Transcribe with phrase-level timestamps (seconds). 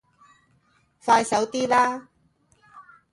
[1.03, 2.07] 快手啲啦